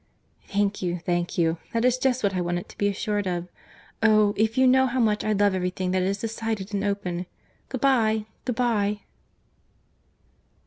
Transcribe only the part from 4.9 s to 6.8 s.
much I love every thing that is decided